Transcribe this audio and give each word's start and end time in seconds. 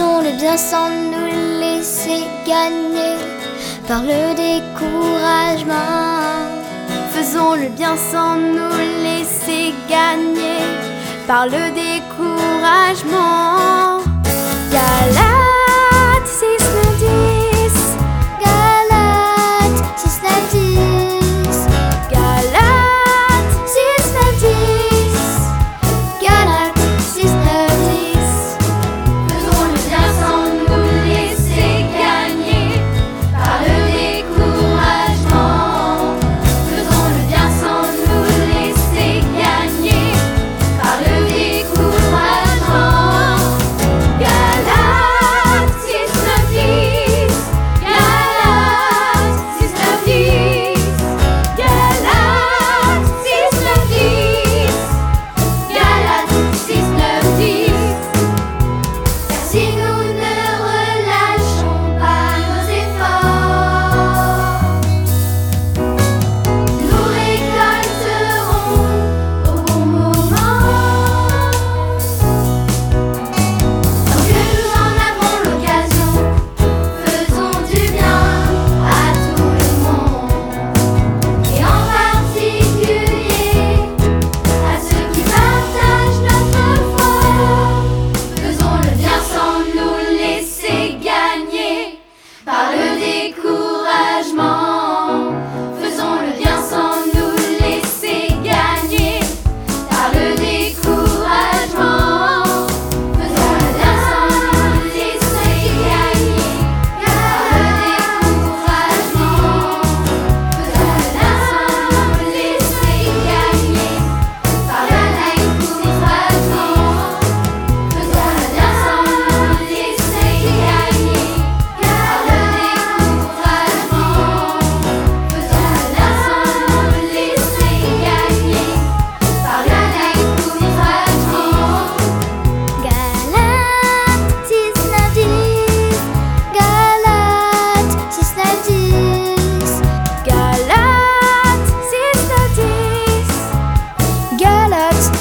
le 0.00 0.36
bien 0.36 0.56
sans 0.56 0.90
nous 0.90 1.60
laisser 1.60 2.24
gagner 2.46 3.16
par 3.86 4.02
le 4.02 4.34
découragement. 4.34 5.74
Faisons 7.12 7.54
le 7.54 7.68
bien 7.68 7.96
sans 7.96 8.36
nous 8.36 8.76
laisser 9.04 9.72
gagner 9.88 10.64
par 11.28 11.46
le 11.46 11.70
découragement. 11.70 13.23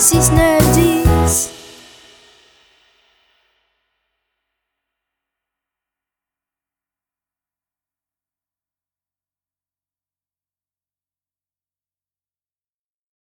She's 0.00 0.30
nervous. 0.30 0.59